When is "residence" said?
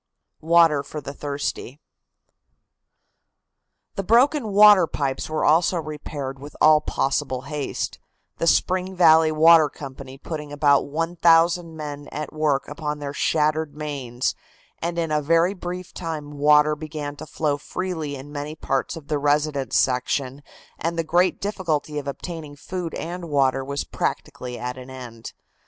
19.19-19.77